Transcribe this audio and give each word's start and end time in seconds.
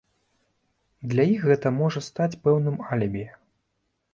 Для 1.11 1.23
іх 1.33 1.45
гэта 1.49 1.67
можа 1.81 1.99
стаць 2.09 2.39
пэўным 2.49 2.77
алібі. 2.97 3.25